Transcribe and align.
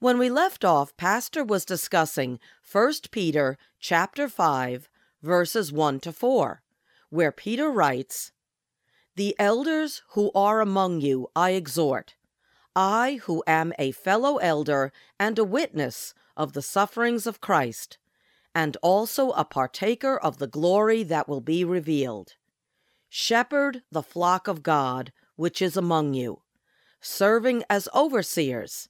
When 0.00 0.18
we 0.18 0.28
left 0.28 0.64
off, 0.64 0.96
Pastor 0.96 1.44
was 1.44 1.64
discussing 1.64 2.40
1 2.70 2.92
Peter 3.10 3.56
chapter 3.78 4.28
5, 4.28 4.88
verses 5.22 5.72
1 5.72 6.00
to 6.00 6.12
4, 6.12 6.62
where 7.10 7.30
Peter 7.30 7.70
writes, 7.70 8.32
The 9.14 9.36
elders 9.38 10.02
who 10.10 10.32
are 10.34 10.60
among 10.60 11.00
you 11.00 11.28
I 11.36 11.50
exhort, 11.50 12.16
I 12.74 13.20
who 13.24 13.44
am 13.46 13.72
a 13.78 13.92
fellow 13.92 14.38
elder 14.38 14.90
and 15.18 15.38
a 15.38 15.44
witness 15.44 16.14
of 16.36 16.52
the 16.52 16.62
sufferings 16.62 17.26
of 17.26 17.40
Christ, 17.40 17.98
and 18.54 18.76
also 18.82 19.30
a 19.30 19.44
partaker 19.44 20.16
of 20.16 20.38
the 20.38 20.46
glory 20.46 21.02
that 21.04 21.28
will 21.28 21.40
be 21.40 21.64
revealed. 21.64 22.34
Shepherd 23.08 23.82
the 23.90 24.02
flock 24.02 24.48
of 24.48 24.62
God 24.62 25.12
which 25.36 25.62
is 25.62 25.76
among 25.76 26.14
you, 26.14 26.42
serving 27.00 27.64
as 27.70 27.88
overseers, 27.94 28.88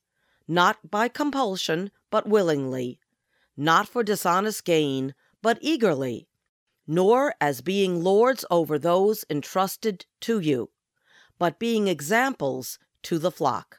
not 0.49 0.91
by 0.91 1.09
compulsion, 1.09 1.91
but 2.11 2.29
willingly, 2.29 2.99
not 3.57 3.89
for 3.89 4.03
dishonest 4.03 4.65
gain, 4.65 5.15
but 5.43 5.59
eagerly, 5.61 6.29
nor 6.87 7.35
as 7.41 7.61
being 7.61 8.03
lords 8.03 8.45
over 8.51 8.79
those 8.79 9.25
entrusted 9.31 10.07
to 10.21 10.41
you, 10.41 10.71
but 11.39 11.59
being 11.59 11.87
examples 11.87 12.79
to 13.03 13.19
the 13.19 13.31
flock. 13.31 13.79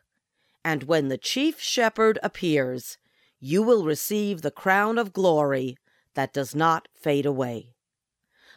And 0.63 0.84
when 0.84 1.09
the 1.09 1.18
chief 1.18 1.59
shepherd 1.59 2.18
appears, 2.24 2.97
you 3.44 3.63
will 3.63 3.84
receive 3.84 4.41
the 4.41 4.52
crown 4.52 5.00
of 5.00 5.12
glory 5.12 5.75
that 6.13 6.31
does 6.31 6.53
not 6.53 6.88
fade 6.94 7.25
away. 7.25 7.74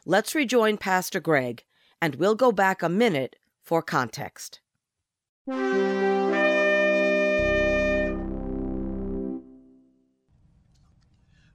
Let's 0.05 0.34
rejoin 0.34 0.77
Pastor 0.77 1.21
Greg, 1.21 1.65
and 2.03 2.17
we'll 2.17 2.34
go 2.34 2.53
back 2.53 2.83
a 2.83 2.91
minute 2.91 3.37
for 3.62 3.81
context. 3.81 4.61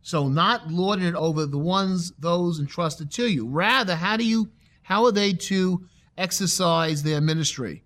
So 0.02 0.28
not 0.28 0.72
lording 0.72 1.06
it 1.06 1.14
over 1.14 1.46
the 1.46 1.60
ones 1.60 2.12
those 2.18 2.60
entrusted 2.60 3.12
to 3.12 3.28
you. 3.28 3.48
Rather, 3.48 3.96
how 3.96 4.18
do 4.18 4.26
you 4.26 4.50
how 4.82 5.06
are 5.06 5.12
they 5.12 5.34
to 5.34 5.86
exercise 6.18 7.04
their 7.04 7.22
ministry? 7.22 7.84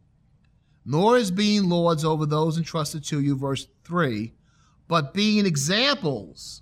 Nor 0.85 1.17
is 1.17 1.31
being 1.31 1.67
lords 1.67 2.05
over 2.05 2.25
those 2.25 2.57
entrusted 2.57 3.03
to 3.05 3.19
you, 3.19 3.35
verse 3.35 3.67
3, 3.83 4.33
but 4.87 5.13
being 5.13 5.45
examples 5.45 6.61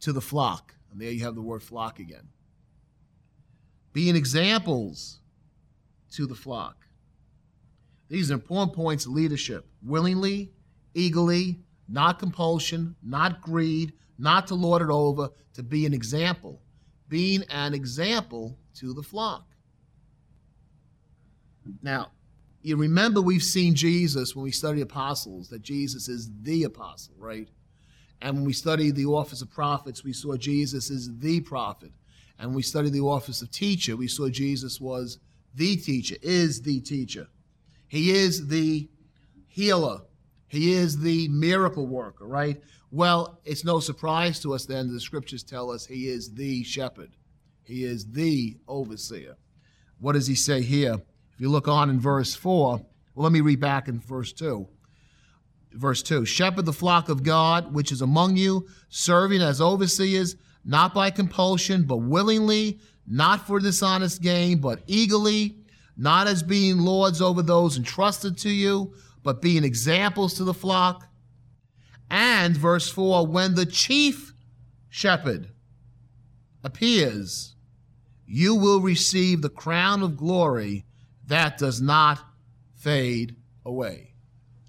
to 0.00 0.12
the 0.12 0.20
flock. 0.20 0.74
And 0.90 1.00
there 1.00 1.10
you 1.10 1.24
have 1.24 1.34
the 1.34 1.42
word 1.42 1.62
flock 1.62 1.98
again. 1.98 2.28
Being 3.92 4.16
examples 4.16 5.20
to 6.12 6.26
the 6.26 6.34
flock. 6.34 6.86
These 8.08 8.30
are 8.30 8.34
important 8.34 8.74
points 8.74 9.06
of 9.06 9.12
leadership 9.12 9.66
willingly, 9.82 10.52
eagerly, 10.94 11.60
not 11.88 12.18
compulsion, 12.18 12.96
not 13.02 13.40
greed, 13.42 13.92
not 14.18 14.46
to 14.48 14.54
lord 14.54 14.82
it 14.82 14.90
over, 14.90 15.30
to 15.54 15.62
be 15.62 15.86
an 15.86 15.94
example. 15.94 16.60
Being 17.08 17.44
an 17.50 17.74
example 17.74 18.58
to 18.74 18.92
the 18.92 19.02
flock. 19.02 19.44
Now, 21.82 22.12
you 22.62 22.76
remember 22.76 23.20
we've 23.20 23.42
seen 23.42 23.74
Jesus 23.74 24.34
when 24.34 24.42
we 24.42 24.50
study 24.50 24.80
apostles, 24.80 25.48
that 25.48 25.62
Jesus 25.62 26.08
is 26.08 26.30
the 26.42 26.64
apostle, 26.64 27.14
right? 27.18 27.48
And 28.20 28.36
when 28.36 28.44
we 28.44 28.52
study 28.52 28.90
the 28.90 29.06
office 29.06 29.42
of 29.42 29.50
prophets, 29.50 30.02
we 30.02 30.12
saw 30.12 30.36
Jesus 30.36 30.90
is 30.90 31.18
the 31.18 31.40
prophet. 31.40 31.92
And 32.38 32.48
when 32.48 32.56
we 32.56 32.62
study 32.62 32.90
the 32.90 33.00
office 33.00 33.42
of 33.42 33.50
teacher, 33.50 33.96
we 33.96 34.08
saw 34.08 34.28
Jesus 34.28 34.80
was 34.80 35.18
the 35.54 35.76
teacher, 35.76 36.16
is 36.22 36.62
the 36.62 36.80
teacher. 36.80 37.28
He 37.86 38.10
is 38.10 38.48
the 38.48 38.88
healer. 39.46 40.00
He 40.48 40.72
is 40.72 40.98
the 40.98 41.28
miracle 41.28 41.86
worker, 41.86 42.26
right? 42.26 42.60
Well, 42.90 43.40
it's 43.44 43.64
no 43.64 43.80
surprise 43.80 44.40
to 44.40 44.54
us 44.54 44.66
then 44.66 44.92
the 44.92 45.00
scriptures 45.00 45.42
tell 45.42 45.70
us 45.70 45.86
he 45.86 46.08
is 46.08 46.32
the 46.34 46.64
shepherd. 46.64 47.10
He 47.64 47.84
is 47.84 48.10
the 48.10 48.56
overseer. 48.66 49.36
What 50.00 50.12
does 50.12 50.26
he 50.26 50.34
say 50.34 50.62
here? 50.62 51.02
If 51.38 51.42
you 51.42 51.50
look 51.50 51.68
on 51.68 51.88
in 51.88 52.00
verse 52.00 52.34
4, 52.34 52.78
well, 52.78 52.84
let 53.14 53.30
me 53.30 53.40
read 53.40 53.60
back 53.60 53.86
in 53.86 54.00
verse 54.00 54.32
2. 54.32 54.66
Verse 55.70 56.02
2 56.02 56.24
Shepherd 56.24 56.66
the 56.66 56.72
flock 56.72 57.08
of 57.08 57.22
God, 57.22 57.72
which 57.72 57.92
is 57.92 58.02
among 58.02 58.36
you, 58.36 58.66
serving 58.88 59.40
as 59.40 59.60
overseers, 59.60 60.34
not 60.64 60.92
by 60.92 61.12
compulsion, 61.12 61.84
but 61.84 61.98
willingly, 61.98 62.80
not 63.06 63.46
for 63.46 63.60
dishonest 63.60 64.20
gain, 64.20 64.60
but 64.60 64.82
eagerly, 64.88 65.58
not 65.96 66.26
as 66.26 66.42
being 66.42 66.80
lords 66.80 67.22
over 67.22 67.40
those 67.40 67.76
entrusted 67.76 68.36
to 68.38 68.50
you, 68.50 68.92
but 69.22 69.40
being 69.40 69.62
examples 69.62 70.34
to 70.34 70.42
the 70.42 70.52
flock. 70.52 71.06
And 72.10 72.56
verse 72.56 72.90
4 72.90 73.28
when 73.28 73.54
the 73.54 73.66
chief 73.66 74.34
shepherd 74.88 75.50
appears, 76.64 77.54
you 78.26 78.56
will 78.56 78.80
receive 78.80 79.40
the 79.40 79.48
crown 79.48 80.02
of 80.02 80.16
glory 80.16 80.84
that 81.28 81.58
does 81.58 81.80
not 81.80 82.18
fade 82.74 83.36
away. 83.64 84.14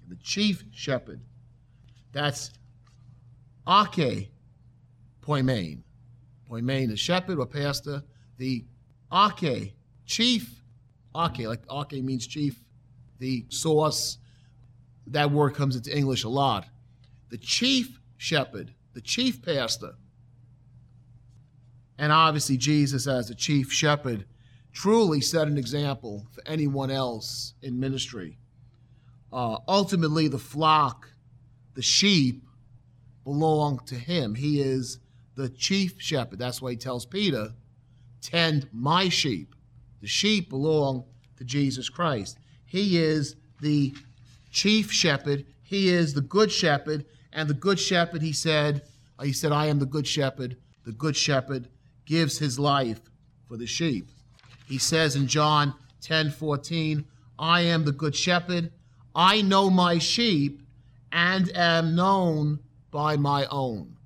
The 0.08 0.16
chief 0.16 0.64
shepherd. 0.72 1.20
That's 2.12 2.50
Ake 3.68 4.30
Poimen. 5.22 5.82
Poimen 6.50 6.90
is 6.90 7.00
shepherd 7.00 7.38
or 7.38 7.46
pastor. 7.46 8.02
The 8.36 8.64
Ake, 9.12 9.74
chief, 10.04 10.62
Ake, 11.16 11.46
like 11.46 11.62
Ake 11.70 12.02
means 12.02 12.26
chief, 12.26 12.62
the 13.18 13.46
source. 13.48 14.18
That 15.06 15.30
word 15.30 15.54
comes 15.54 15.76
into 15.76 15.96
English 15.96 16.24
a 16.24 16.28
lot. 16.28 16.66
The 17.30 17.38
chief 17.38 18.00
shepherd, 18.16 18.74
the 18.92 19.00
chief 19.00 19.42
pastor. 19.42 19.94
And 21.98 22.12
obviously, 22.12 22.56
Jesus, 22.56 23.06
as 23.06 23.28
the 23.28 23.34
chief 23.34 23.72
shepherd, 23.72 24.24
truly 24.72 25.20
set 25.20 25.48
an 25.48 25.58
example 25.58 26.26
for 26.32 26.42
anyone 26.46 26.90
else 26.90 27.54
in 27.62 27.78
ministry. 27.78 28.38
Uh, 29.32 29.58
ultimately, 29.68 30.28
the 30.28 30.38
flock, 30.38 31.08
the 31.74 31.82
sheep, 31.82 32.44
belong 33.24 33.78
to 33.86 33.94
him. 33.94 34.34
He 34.34 34.60
is 34.60 34.98
the 35.36 35.48
chief 35.48 35.94
shepherd. 35.98 36.38
That's 36.38 36.60
why 36.60 36.72
he 36.72 36.76
tells 36.76 37.06
Peter, 37.06 37.52
tend 38.20 38.68
my 38.72 39.08
sheep. 39.08 39.54
The 40.00 40.08
sheep 40.08 40.50
belong 40.50 41.04
to 41.36 41.44
Jesus 41.44 41.88
Christ. 41.88 42.38
He 42.66 42.98
is 42.98 43.36
the 43.60 43.94
chief 44.50 44.90
shepherd. 44.90 45.46
He 45.62 45.88
is 45.88 46.14
the 46.14 46.20
good 46.20 46.50
shepherd. 46.50 47.04
And 47.32 47.48
the 47.48 47.54
good 47.54 47.78
shepherd, 47.78 48.22
he 48.22 48.32
said, 48.32 48.82
he 49.22 49.32
said, 49.32 49.52
I 49.52 49.66
am 49.66 49.78
the 49.78 49.86
good 49.86 50.06
shepherd. 50.06 50.56
The 50.84 50.92
good 50.92 51.16
shepherd 51.16 51.68
gives 52.06 52.38
his 52.38 52.58
life 52.58 53.00
for 53.46 53.56
the 53.56 53.66
sheep. 53.66 54.10
He 54.70 54.78
says 54.78 55.16
in 55.16 55.26
John 55.26 55.74
10 56.00 56.30
14, 56.30 57.04
I 57.40 57.62
am 57.62 57.84
the 57.84 57.90
good 57.90 58.14
shepherd. 58.14 58.70
I 59.16 59.42
know 59.42 59.68
my 59.68 59.98
sheep 59.98 60.62
and 61.10 61.50
am 61.56 61.96
known 61.96 62.60
by 62.92 63.16
my 63.16 63.46
own. 63.50 63.96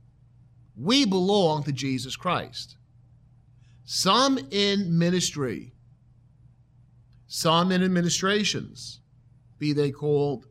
We 0.75 1.05
belong 1.05 1.65
to 1.65 1.73
Jesus 1.73 2.17
Christ. 2.17 2.77
Some 3.85 4.39
in 4.51 4.99
ministry, 4.99 5.75
some 7.27 7.71
in 7.71 7.83
administrations, 7.83 9.01
be 9.59 9.75
they 9.75 9.91
called 9.91 10.47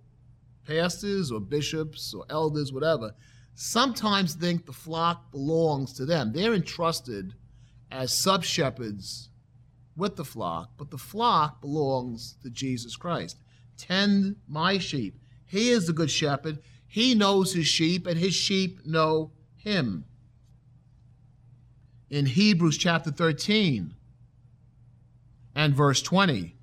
pastors 0.67 1.31
or 1.31 1.39
bishops 1.39 2.13
or 2.13 2.23
elders, 2.29 2.71
whatever, 2.71 3.15
sometimes 3.55 4.35
think 4.35 4.67
the 4.67 4.73
flock 4.73 5.31
belongs 5.31 5.91
to 5.93 6.05
them. 6.05 6.33
They're 6.33 6.53
entrusted 6.53 7.33
as 7.89 8.13
sub 8.13 8.43
shepherds 8.43 9.29
with 9.95 10.15
the 10.15 10.25
flock, 10.25 10.71
but 10.77 10.89
the 10.91 10.97
flock 10.97 11.61
belongs 11.61 12.35
to 12.43 12.49
Jesus 12.49 12.95
Christ. 12.95 13.37
Tend 13.77 14.35
my 14.47 14.77
sheep. 14.77 15.19
He 15.45 15.69
is 15.69 15.87
the 15.87 15.93
good 15.93 16.09
shepherd. 16.09 16.59
He 16.87 17.15
knows 17.15 17.53
his 17.53 17.67
sheep, 17.67 18.07
and 18.07 18.17
his 18.17 18.33
sheep 18.33 18.85
know 18.85 19.31
him. 19.55 20.05
In 22.09 22.25
Hebrews 22.25 22.77
chapter 22.77 23.11
13 23.11 23.95
and 25.55 25.75
verse 25.75 26.01
20, 26.01 26.55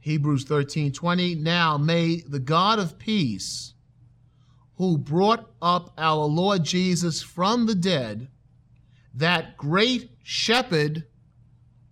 Hebrews 0.00 0.44
13 0.44 0.92
20, 0.92 1.36
now 1.36 1.78
may 1.78 2.20
the 2.20 2.40
God 2.40 2.78
of 2.78 2.98
peace, 2.98 3.74
who 4.76 4.98
brought 4.98 5.48
up 5.60 5.92
our 5.96 6.24
Lord 6.24 6.64
Jesus 6.64 7.22
from 7.22 7.66
the 7.66 7.74
dead, 7.74 8.28
that 9.14 9.56
great 9.56 10.10
shepherd 10.22 11.04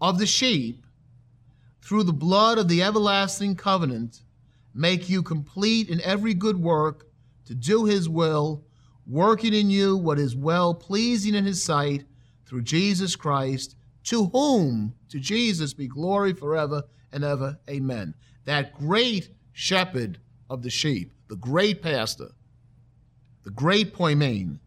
of 0.00 0.18
the 0.18 0.26
sheep, 0.26 0.84
through 1.82 2.04
the 2.04 2.12
blood 2.12 2.58
of 2.58 2.68
the 2.68 2.82
everlasting 2.82 3.56
covenant, 3.56 4.22
make 4.74 5.08
you 5.08 5.22
complete 5.22 5.88
in 5.88 6.00
every 6.02 6.34
good 6.34 6.56
work 6.56 7.08
to 7.46 7.54
do 7.54 7.84
his 7.84 8.08
will, 8.08 8.64
working 9.06 9.52
in 9.52 9.70
you 9.70 9.96
what 9.96 10.18
is 10.18 10.36
well 10.36 10.74
pleasing 10.74 11.34
in 11.34 11.44
his 11.44 11.62
sight 11.62 12.04
through 12.46 12.62
Jesus 12.62 13.16
Christ, 13.16 13.76
to 14.04 14.26
whom, 14.26 14.94
to 15.08 15.18
Jesus, 15.18 15.74
be 15.74 15.88
glory 15.88 16.32
forever 16.32 16.82
and 17.12 17.24
ever. 17.24 17.58
Amen. 17.68 18.14
That 18.44 18.74
great 18.74 19.30
shepherd 19.52 20.18
of 20.48 20.62
the 20.62 20.70
sheep, 20.70 21.12
the 21.28 21.36
great 21.36 21.82
pastor, 21.82 22.30
the 23.42 23.50
great 23.50 23.94
poimen. 23.94 24.58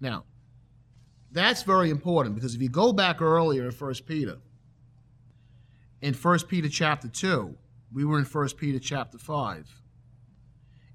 Now, 0.00 0.24
that's 1.34 1.64
very 1.64 1.90
important 1.90 2.36
because 2.36 2.54
if 2.54 2.62
you 2.62 2.68
go 2.68 2.92
back 2.92 3.20
earlier 3.20 3.64
in 3.64 3.72
1 3.72 3.94
Peter, 4.06 4.38
in 6.00 6.14
1 6.14 6.38
Peter 6.48 6.68
chapter 6.68 7.08
2, 7.08 7.56
we 7.92 8.04
were 8.04 8.20
in 8.20 8.24
1 8.24 8.48
Peter 8.56 8.78
chapter 8.78 9.18
5. 9.18 9.82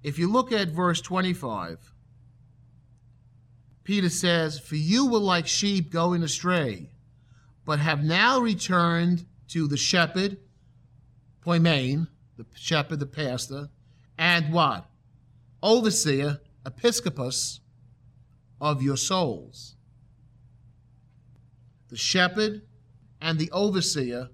If 0.02 0.18
you 0.18 0.32
look 0.32 0.54
at 0.54 0.70
verse 0.70 1.02
25, 1.02 1.94
Peter 3.84 4.10
says, 4.10 4.60
For 4.60 4.78
you 4.78 5.08
were 5.08 5.20
like 5.20 5.46
sheep 5.46 5.92
going 5.92 6.24
astray, 6.24 6.90
but 7.66 7.80
have 7.80 8.02
now 8.04 8.40
returned 8.40 9.26
to 9.50 9.68
the 9.68 9.78
shepherd, 9.78 10.38
poimen, 11.46 12.08
the 12.38 12.46
shepherd, 12.56 13.02
the 13.02 13.06
pastor, 13.06 13.70
and 14.18 14.54
what? 14.54 14.90
Overseer, 15.62 16.40
episcopus 16.66 17.60
of 18.62 18.82
your 18.82 18.96
souls 18.96 19.76
the 21.90 21.98
shepherd, 21.98 22.62
and 23.22 23.38
the 23.38 23.52
overseer 23.52 24.30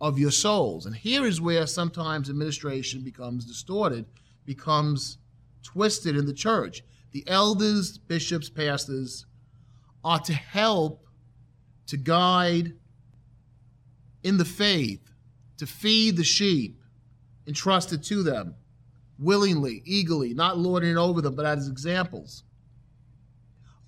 of 0.00 0.18
your 0.18 0.30
souls. 0.30 0.86
And 0.86 0.94
here 0.94 1.24
is 1.24 1.40
where 1.40 1.66
sometimes 1.66 2.28
administration 2.28 3.02
becomes 3.02 3.44
distorted, 3.44 4.06
becomes 4.44 5.18
twisted 5.62 6.16
in 6.16 6.26
the 6.26 6.34
church. 6.34 6.82
The 7.12 7.24
elders, 7.26 7.96
bishops, 7.96 8.50
pastors 8.50 9.26
are 10.04 10.18
to 10.20 10.34
help, 10.34 11.06
to 11.86 11.96
guide 11.96 12.74
in 14.22 14.36
the 14.36 14.44
faith, 14.44 15.12
to 15.58 15.66
feed 15.66 16.16
the 16.16 16.24
sheep 16.24 16.80
entrusted 17.46 18.02
to 18.02 18.22
them 18.22 18.54
willingly, 19.18 19.82
eagerly, 19.84 20.34
not 20.34 20.58
lording 20.58 20.90
it 20.90 20.96
over 20.96 21.20
them, 21.20 21.34
but 21.34 21.46
as 21.46 21.68
examples. 21.68 22.44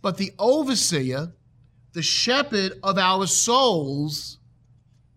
But 0.03 0.17
the 0.17 0.33
overseer 0.39 1.33
the 1.97 2.03
shepherd 2.03 2.75
of 2.83 2.99
our 2.99 3.27
souls 3.27 4.37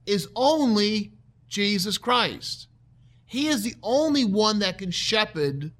is 0.05 0.29
only 0.33 1.11
Jesus 1.49 1.97
Christ. 1.97 2.69
He 3.25 3.49
is 3.49 3.63
the 3.63 3.75
only 3.83 4.23
one 4.23 4.59
that 4.59 4.77
can 4.77 4.89
shepherd 4.89 5.73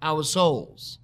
our 0.00 0.22
souls. 0.22 1.00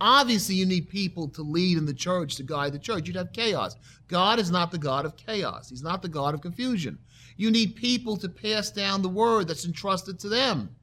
Obviously, 0.00 0.54
you 0.54 0.64
need 0.64 0.88
people 0.88 1.26
to 1.30 1.42
lead 1.42 1.76
in 1.76 1.86
the 1.86 1.92
church, 1.92 2.36
to 2.36 2.44
guide 2.44 2.72
the 2.72 2.78
church. 2.78 3.08
You'd 3.08 3.16
have 3.16 3.32
chaos. 3.32 3.74
God 4.06 4.38
is 4.38 4.52
not 4.52 4.70
the 4.70 4.78
God 4.78 5.04
of 5.04 5.16
chaos, 5.16 5.68
He's 5.68 5.82
not 5.82 6.00
the 6.00 6.08
God 6.08 6.32
of 6.32 6.40
confusion. 6.40 7.00
You 7.36 7.50
need 7.50 7.74
people 7.74 8.16
to 8.18 8.28
pass 8.28 8.70
down 8.70 9.02
the 9.02 9.08
word 9.08 9.48
that's 9.48 9.66
entrusted 9.66 10.20
to 10.20 10.28
them. 10.28 10.76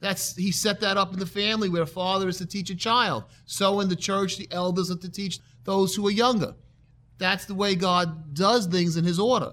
That's 0.00 0.36
he 0.36 0.52
set 0.52 0.80
that 0.80 0.98
up 0.98 1.14
in 1.14 1.18
the 1.18 1.24
family 1.24 1.70
where 1.70 1.82
a 1.82 1.86
father 1.86 2.28
is 2.28 2.36
to 2.38 2.46
teach 2.46 2.68
a 2.68 2.76
child. 2.76 3.24
So 3.46 3.80
in 3.80 3.88
the 3.88 3.96
church, 3.96 4.36
the 4.36 4.48
elders 4.50 4.90
are 4.90 4.98
to 4.98 5.08
teach 5.08 5.40
those 5.66 5.94
who 5.94 6.06
are 6.06 6.12
younger. 6.12 6.54
That's 7.18 7.44
the 7.44 7.54
way 7.54 7.74
God 7.74 8.34
does 8.34 8.66
things 8.66 8.96
in 8.96 9.04
His 9.04 9.18
order. 9.18 9.52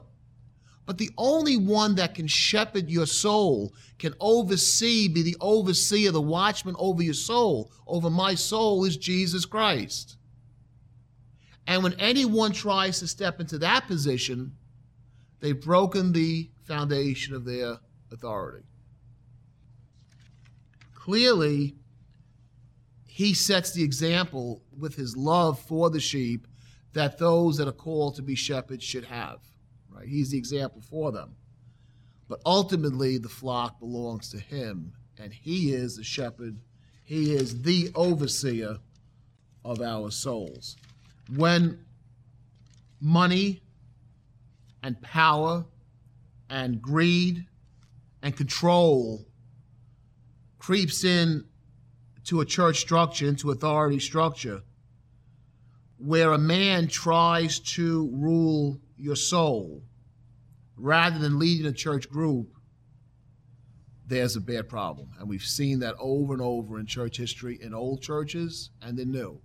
But 0.85 0.97
the 0.97 1.11
only 1.17 1.57
one 1.57 1.95
that 1.95 2.13
can 2.13 2.27
shepherd 2.27 2.89
your 2.89 3.05
soul, 3.05 3.73
can 3.99 4.13
oversee, 4.19 5.07
be 5.07 5.21
the 5.21 5.37
overseer, 5.39 6.11
the 6.11 6.21
watchman 6.21 6.75
over 6.77 7.01
your 7.01 7.13
soul, 7.13 7.71
over 7.87 8.09
my 8.09 8.35
soul, 8.35 8.83
is 8.83 8.97
Jesus 8.97 9.45
Christ. 9.45 10.17
And 11.67 11.83
when 11.83 11.93
anyone 11.93 12.51
tries 12.51 12.99
to 12.99 13.07
step 13.07 13.39
into 13.39 13.57
that 13.59 13.87
position, 13.87 14.57
they've 15.39 15.59
broken 15.59 16.11
the 16.11 16.49
foundation 16.63 17.33
of 17.33 17.45
their 17.45 17.77
authority. 18.11 18.65
Clearly, 20.93 21.75
he 23.13 23.35
sets 23.35 23.69
the 23.69 23.83
example 23.83 24.63
with 24.75 24.95
his 24.95 25.15
love 25.15 25.59
for 25.59 25.91
the 25.91 25.99
sheep 25.99 26.47
that 26.93 27.19
those 27.19 27.57
that 27.57 27.67
are 27.67 27.71
called 27.71 28.15
to 28.15 28.23
be 28.23 28.33
shepherds 28.33 28.83
should 28.83 29.03
have. 29.05 29.37
Right? 29.87 30.07
He's 30.07 30.31
the 30.31 30.37
example 30.39 30.81
for 30.81 31.11
them. 31.11 31.35
But 32.27 32.41
ultimately, 32.43 33.19
the 33.19 33.29
flock 33.29 33.79
belongs 33.79 34.29
to 34.29 34.39
him, 34.39 34.93
and 35.19 35.31
he 35.31 35.73
is 35.73 35.95
the 35.95 36.03
shepherd. 36.03 36.57
He 37.03 37.35
is 37.35 37.61
the 37.61 37.91
overseer 37.93 38.79
of 39.63 39.79
our 39.79 40.09
souls. 40.09 40.75
When 41.35 41.85
money 42.99 43.61
and 44.81 44.99
power 45.03 45.65
and 46.49 46.81
greed 46.81 47.45
and 48.23 48.35
control 48.35 49.27
creeps 50.57 51.03
in 51.03 51.45
to 52.25 52.41
a 52.41 52.45
church 52.45 52.79
structure, 52.79 53.27
into 53.27 53.51
authority 53.51 53.99
structure, 53.99 54.61
where 55.97 56.33
a 56.33 56.37
man 56.37 56.87
tries 56.87 57.59
to 57.59 58.09
rule 58.13 58.79
your 58.97 59.15
soul 59.15 59.83
rather 60.77 61.19
than 61.19 61.39
leading 61.39 61.65
a 61.65 61.73
church 61.73 62.09
group, 62.09 62.47
there's 64.05 64.35
a 64.35 64.41
bad 64.41 64.67
problem. 64.67 65.09
And 65.19 65.29
we've 65.29 65.43
seen 65.43 65.79
that 65.79 65.95
over 65.99 66.33
and 66.33 66.41
over 66.41 66.79
in 66.79 66.85
church 66.85 67.17
history, 67.17 67.57
in 67.61 67.73
old 67.73 68.01
churches 68.01 68.69
and 68.81 68.99
in 68.99 69.11
new. 69.11 69.39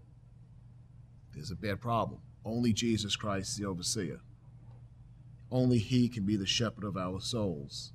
There's 1.34 1.50
a 1.50 1.56
bad 1.56 1.80
problem. 1.80 2.20
Only 2.44 2.72
Jesus 2.72 3.14
Christ 3.14 3.50
is 3.50 3.56
the 3.56 3.66
overseer. 3.66 4.20
Only 5.50 5.78
He 5.78 6.08
can 6.08 6.24
be 6.24 6.36
the 6.36 6.46
shepherd 6.46 6.84
of 6.84 6.96
our 6.96 7.20
souls. 7.20 7.92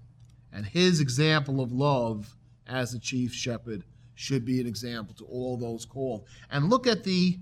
And 0.52 0.66
His 0.66 1.02
example 1.02 1.60
of 1.60 1.72
love 1.72 2.38
as 2.66 2.92
the 2.94 3.00
chief 3.00 3.34
shepherd 3.34 3.84
should 4.16 4.46
be 4.46 4.60
an 4.62 4.68
example 4.68 5.14
to 5.16 5.26
all 5.26 5.58
those 5.58 5.86
called. 5.86 6.26
And 6.50 6.70
look 6.70 6.88
at 6.88 7.04
the 7.04 7.40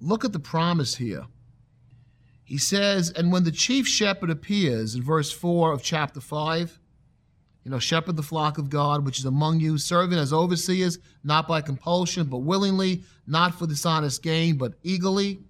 look 0.00 0.24
at 0.24 0.32
the 0.32 0.40
promise 0.40 0.96
here. 0.96 1.26
He 2.44 2.58
says, 2.58 3.10
and 3.10 3.32
when 3.32 3.44
the 3.44 3.52
chief 3.52 3.86
shepherd 3.86 4.28
appears 4.28 4.94
in 4.94 5.02
verse 5.02 5.30
4 5.32 5.72
of 5.72 5.82
chapter 5.82 6.20
5, 6.20 6.78
You 7.64 7.70
know, 7.70 7.78
shepherd 7.78 8.16
the 8.16 8.22
flock 8.22 8.58
of 8.58 8.68
God 8.68 9.04
which 9.04 9.20
is 9.20 9.24
among 9.24 9.60
you, 9.60 9.78
serving 9.78 10.18
as 10.18 10.32
overseers, 10.32 10.98
not 11.22 11.46
by 11.46 11.60
compulsion, 11.60 12.26
but 12.26 12.38
willingly, 12.38 13.04
not 13.26 13.54
for 13.54 13.66
dishonest 13.66 14.22
gain, 14.22 14.58
but 14.58 14.74
eagerly, 14.82 15.44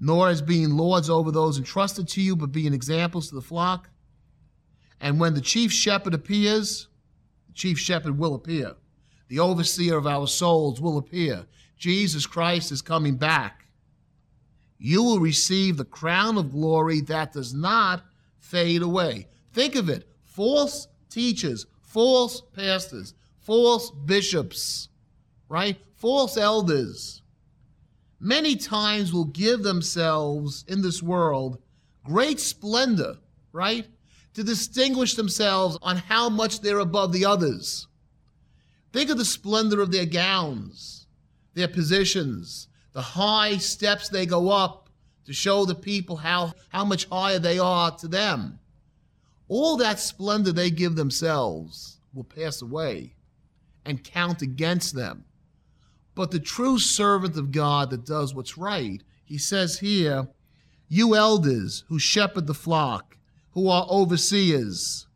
nor 0.00 0.28
as 0.28 0.40
being 0.40 0.70
lords 0.70 1.10
over 1.10 1.30
those 1.30 1.58
entrusted 1.58 2.08
to 2.08 2.22
you, 2.22 2.34
but 2.34 2.50
being 2.50 2.72
examples 2.72 3.28
to 3.28 3.34
the 3.34 3.42
flock. 3.42 3.90
And 5.00 5.20
when 5.20 5.34
the 5.34 5.40
chief 5.40 5.70
shepherd 5.70 6.14
appears, 6.14 6.88
the 7.46 7.52
chief 7.52 7.78
shepherd 7.78 8.18
will 8.18 8.34
appear. 8.34 8.74
The 9.28 9.38
overseer 9.38 9.96
of 9.96 10.06
our 10.06 10.26
souls 10.26 10.80
will 10.80 10.98
appear. 10.98 11.46
Jesus 11.76 12.26
Christ 12.26 12.72
is 12.72 12.82
coming 12.82 13.16
back. 13.16 13.66
You 14.78 15.02
will 15.02 15.20
receive 15.20 15.76
the 15.76 15.84
crown 15.84 16.38
of 16.38 16.52
glory 16.52 17.00
that 17.02 17.32
does 17.32 17.52
not 17.52 18.04
fade 18.38 18.82
away. 18.82 19.28
Think 19.52 19.74
of 19.74 19.88
it 19.88 20.08
false 20.24 20.88
teachers, 21.10 21.66
false 21.80 22.42
pastors, 22.54 23.14
false 23.40 23.90
bishops, 23.90 24.88
right? 25.48 25.76
False 25.96 26.36
elders. 26.36 27.22
Many 28.20 28.56
times 28.56 29.12
will 29.12 29.24
give 29.24 29.62
themselves 29.62 30.64
in 30.68 30.82
this 30.82 31.02
world 31.02 31.58
great 32.04 32.40
splendor, 32.40 33.16
right? 33.52 33.86
To 34.34 34.44
distinguish 34.44 35.14
themselves 35.14 35.78
on 35.82 35.96
how 35.96 36.28
much 36.28 36.60
they're 36.60 36.78
above 36.78 37.12
the 37.12 37.24
others. 37.24 37.86
Think 38.98 39.10
of 39.10 39.18
the 39.18 39.24
splendor 39.24 39.80
of 39.80 39.92
their 39.92 40.06
gowns, 40.06 41.06
their 41.54 41.68
positions, 41.68 42.66
the 42.94 43.00
high 43.00 43.56
steps 43.58 44.08
they 44.08 44.26
go 44.26 44.48
up 44.48 44.90
to 45.24 45.32
show 45.32 45.64
the 45.64 45.76
people 45.76 46.16
how, 46.16 46.52
how 46.70 46.84
much 46.84 47.04
higher 47.04 47.38
they 47.38 47.60
are 47.60 47.92
to 47.92 48.08
them. 48.08 48.58
All 49.46 49.76
that 49.76 50.00
splendor 50.00 50.50
they 50.50 50.72
give 50.72 50.96
themselves 50.96 52.00
will 52.12 52.24
pass 52.24 52.60
away 52.60 53.14
and 53.84 54.02
count 54.02 54.42
against 54.42 54.96
them. 54.96 55.26
But 56.16 56.32
the 56.32 56.40
true 56.40 56.80
servant 56.80 57.36
of 57.36 57.52
God 57.52 57.90
that 57.90 58.04
does 58.04 58.34
what's 58.34 58.58
right, 58.58 59.00
he 59.24 59.38
says 59.38 59.78
here, 59.78 60.26
you 60.88 61.14
elders 61.14 61.84
who 61.86 62.00
shepherd 62.00 62.48
the 62.48 62.52
flock, 62.52 63.16
who 63.52 63.68
are 63.68 63.86
overseers, 63.88 65.06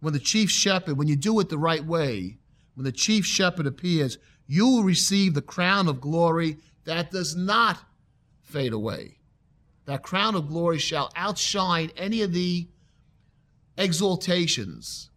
when 0.00 0.14
the 0.14 0.18
chief 0.18 0.50
shepherd, 0.50 0.96
when 0.96 1.08
you 1.08 1.16
do 1.16 1.38
it 1.40 1.50
the 1.50 1.58
right 1.58 1.84
way, 1.84 2.38
when 2.74 2.84
the 2.84 2.92
chief 2.92 3.26
shepherd 3.26 3.66
appears, 3.66 4.18
you 4.46 4.66
will 4.66 4.82
receive 4.82 5.34
the 5.34 5.42
crown 5.42 5.88
of 5.88 6.00
glory 6.00 6.58
that 6.84 7.10
does 7.10 7.36
not 7.36 7.78
fade 8.42 8.72
away. 8.72 9.18
That 9.84 10.02
crown 10.02 10.34
of 10.34 10.48
glory 10.48 10.78
shall 10.78 11.10
outshine 11.16 11.90
any 11.96 12.22
of 12.22 12.32
the 12.32 12.68
exaltations 13.76 15.10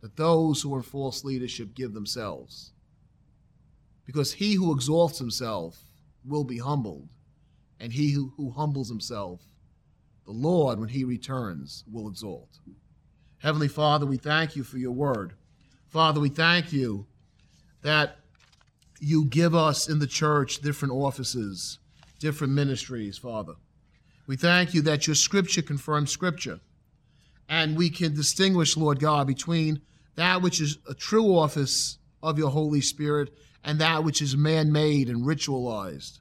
that 0.00 0.16
those 0.16 0.62
who 0.62 0.74
are 0.74 0.82
false 0.82 1.24
leadership 1.24 1.74
give 1.74 1.92
themselves. 1.94 2.72
Because 4.04 4.34
he 4.34 4.54
who 4.54 4.72
exalts 4.72 5.18
himself 5.18 5.78
will 6.24 6.44
be 6.44 6.58
humbled, 6.58 7.08
and 7.80 7.92
he 7.92 8.12
who, 8.12 8.32
who 8.36 8.50
humbles 8.50 8.88
himself, 8.88 9.40
the 10.24 10.32
Lord, 10.32 10.78
when 10.78 10.88
he 10.88 11.04
returns, 11.04 11.84
will 11.90 12.08
exalt. 12.08 12.58
Heavenly 13.38 13.68
Father, 13.68 14.06
we 14.06 14.16
thank 14.16 14.56
you 14.56 14.64
for 14.64 14.78
your 14.78 14.92
word. 14.92 15.34
Father, 15.96 16.20
we 16.20 16.28
thank 16.28 16.74
you 16.74 17.06
that 17.80 18.18
you 19.00 19.24
give 19.24 19.54
us 19.54 19.88
in 19.88 19.98
the 19.98 20.06
church 20.06 20.58
different 20.58 20.92
offices, 20.92 21.78
different 22.18 22.52
ministries, 22.52 23.16
Father. 23.16 23.54
We 24.26 24.36
thank 24.36 24.74
you 24.74 24.82
that 24.82 25.06
your 25.06 25.14
scripture 25.16 25.62
confirms 25.62 26.10
scripture 26.10 26.60
and 27.48 27.78
we 27.78 27.88
can 27.88 28.14
distinguish, 28.14 28.76
Lord 28.76 29.00
God, 29.00 29.26
between 29.26 29.80
that 30.16 30.42
which 30.42 30.60
is 30.60 30.76
a 30.86 30.92
true 30.92 31.34
office 31.34 31.96
of 32.22 32.36
your 32.36 32.50
Holy 32.50 32.82
Spirit 32.82 33.32
and 33.64 33.78
that 33.78 34.04
which 34.04 34.20
is 34.20 34.36
man 34.36 34.70
made 34.70 35.08
and 35.08 35.24
ritualized. 35.24 36.18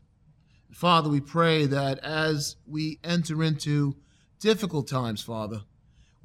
Father, 0.72 1.10
we 1.10 1.20
pray 1.20 1.66
that 1.66 2.00
as 2.00 2.56
we 2.66 3.02
enter 3.04 3.44
into 3.44 3.98
difficult 4.40 4.88
times, 4.88 5.22
Father, 5.22 5.64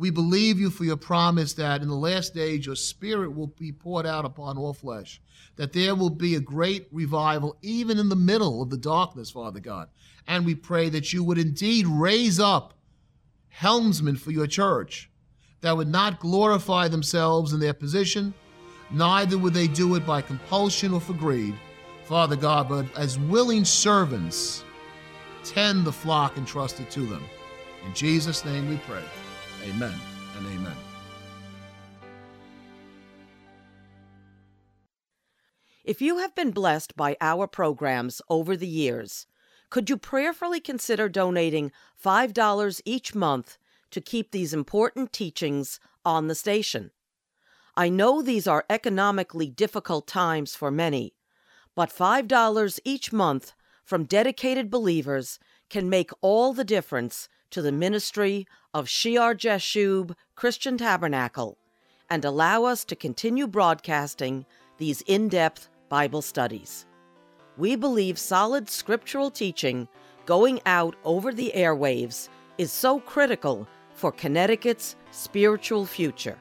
we 0.01 0.09
believe 0.09 0.59
you 0.59 0.71
for 0.71 0.85
your 0.85 0.97
promise 0.97 1.53
that 1.53 1.83
in 1.83 1.89
the 1.89 1.95
last 1.95 2.33
days 2.33 2.65
your 2.65 2.75
Spirit 2.75 3.37
will 3.37 3.49
be 3.49 3.71
poured 3.71 4.07
out 4.07 4.25
upon 4.25 4.57
all 4.57 4.73
flesh, 4.73 5.21
that 5.57 5.75
there 5.75 5.95
will 5.95 6.09
be 6.09 6.35
a 6.35 6.41
great 6.41 6.89
revival 6.91 7.59
even 7.61 7.99
in 7.99 8.09
the 8.09 8.17
middle 8.17 8.63
of 8.63 8.71
the 8.71 8.79
darkness, 8.79 9.31
Father 9.31 9.61
God. 9.61 9.91
And 10.27 10.47
we 10.47 10.55
pray 10.55 10.89
that 10.89 11.13
you 11.13 11.23
would 11.23 11.37
indeed 11.37 11.87
raise 11.87 12.41
up 12.41 12.73
helmsmen 13.51 14.17
for 14.17 14.31
your 14.31 14.47
church 14.47 15.11
that 15.61 15.77
would 15.77 15.89
not 15.89 16.19
glorify 16.19 16.89
themselves 16.89 17.53
in 17.53 17.61
their 17.61 17.75
position, 17.75 18.33
neither 18.91 19.37
would 19.37 19.53
they 19.53 19.69
do 19.69 19.97
it 19.97 20.07
by 20.07 20.23
compulsion 20.23 20.95
or 20.95 21.01
for 21.03 21.13
greed, 21.13 21.55
Father 22.07 22.37
God, 22.37 22.71
but 22.71 22.87
as 22.97 23.19
willing 23.19 23.67
servants, 23.67 24.65
tend 25.45 25.85
the 25.85 25.93
flock 25.93 26.39
entrusted 26.39 26.91
to 26.91 27.05
them. 27.05 27.23
In 27.87 27.93
Jesus' 27.93 28.47
name 28.47 28.67
we 28.67 28.79
pray. 28.89 29.03
Amen 29.65 29.95
and 30.37 30.47
amen. 30.47 30.77
If 35.85 36.01
you 36.01 36.19
have 36.19 36.35
been 36.35 36.51
blessed 36.51 36.97
by 36.97 37.17
our 37.21 37.47
programs 37.47 38.23
over 38.29 38.57
the 38.57 38.69
years, 38.69 39.27
could 39.71 39.89
you 39.89 39.97
prayerfully 39.97 40.61
consider 40.61 41.09
donating 41.09 41.73
$5 42.03 42.81
each 42.85 43.15
month 43.15 43.59
to 43.91 44.01
keep 44.01 44.31
these 44.31 44.53
important 44.53 45.13
teachings 45.13 45.81
on 46.05 46.29
the 46.29 46.35
station? 46.35 46.91
I 47.77 47.89
know 47.89 48.21
these 48.21 48.47
are 48.47 48.65
economically 48.69 49.49
difficult 49.49 50.07
times 50.07 50.55
for 50.55 50.71
many, 50.71 51.15
but 51.75 51.91
$5 51.91 52.81
each 52.85 53.13
month 53.13 53.53
from 53.85 54.05
dedicated 54.05 54.71
believers 54.71 55.39
can 55.71 55.89
make 55.89 56.11
all 56.21 56.53
the 56.53 56.65
difference 56.65 57.29
to 57.51 57.63
the 57.63 57.73
ministry 57.73 58.47
of 58.73 58.89
Shear 58.89 59.35
Jashub 59.35 60.15
Christian 60.35 60.79
Tabernacle 60.79 61.59
and 62.09 62.25
allow 62.25 62.65
us 62.65 62.85
to 62.87 62.97
continue 62.97 63.47
broadcasting 63.47 64.47
these 64.79 65.03
in 65.03 65.29
depth 65.29 65.69
Bible 65.89 66.23
studies 66.23 66.87
we 67.61 67.77
believe 67.77 68.19
solid 68.19 68.69
scriptural 68.71 69.31
teaching 69.31 69.87
going 70.25 70.61
out 70.65 70.97
over 71.05 71.31
the 71.33 71.53
airwaves 71.55 72.31
is 72.59 72.73
so 72.73 72.99
critical 73.01 73.69
for 73.93 74.11
Connecticut's 74.11 74.97
spiritual 75.11 75.85
future. 75.85 76.39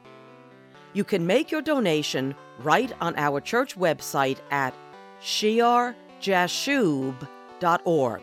You 0.94 1.04
can 1.04 1.28
make 1.28 1.52
your 1.52 1.62
donation 1.62 2.34
right 2.60 2.94
on 3.02 3.18
our 3.18 3.42
church 3.42 3.78
website 3.78 4.38
at 4.50 4.74
shearjashub.org. 5.22 8.22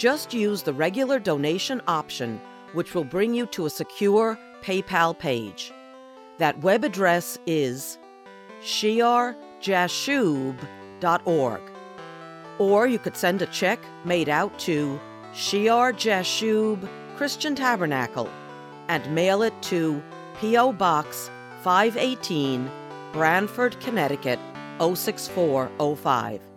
Just 0.00 0.32
use 0.32 0.62
the 0.62 0.72
regular 0.72 1.18
donation 1.18 1.82
option, 1.86 2.40
which 2.72 2.94
will 2.94 3.04
bring 3.04 3.34
you 3.34 3.44
to 3.48 3.66
a 3.66 3.70
secure 3.70 4.38
PayPal 4.62 5.18
page. 5.18 5.74
That 6.38 6.58
web 6.62 6.84
address 6.84 7.36
is 7.46 7.98
shearjashub.org 8.62 11.60
or 12.58 12.86
you 12.86 12.98
could 12.98 13.14
send 13.14 13.42
a 13.42 13.46
check 13.46 13.78
made 14.06 14.30
out 14.30 14.58
to 14.60 14.98
Shear 15.34 15.92
Jashub 15.92 16.88
Christian 17.16 17.54
Tabernacle 17.54 18.30
and 18.88 19.14
mail 19.14 19.42
it 19.42 19.52
to 19.64 20.02
P.O. 20.40 20.72
Box 20.72 21.30
518, 21.62 22.70
Branford, 23.12 23.78
Connecticut 23.80 24.38
06405. 24.78 26.49